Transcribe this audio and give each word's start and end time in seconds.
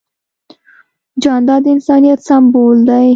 جانداد 1.23 1.61
د 1.65 1.71
انسانیت 1.75 2.19
سمبول 2.27 2.77
دی. 2.89 3.07